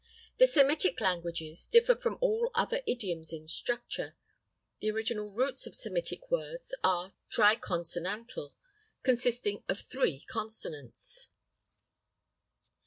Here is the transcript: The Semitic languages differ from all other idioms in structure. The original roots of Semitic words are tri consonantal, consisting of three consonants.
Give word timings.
The 0.39 0.47
Semitic 0.47 0.99
languages 0.99 1.67
differ 1.67 1.95
from 1.95 2.17
all 2.21 2.49
other 2.55 2.81
idioms 2.87 3.31
in 3.31 3.47
structure. 3.47 4.15
The 4.79 4.89
original 4.89 5.29
roots 5.29 5.67
of 5.67 5.75
Semitic 5.75 6.31
words 6.31 6.73
are 6.83 7.13
tri 7.29 7.53
consonantal, 7.55 8.55
consisting 9.03 9.63
of 9.69 9.81
three 9.81 10.21
consonants. 10.21 11.27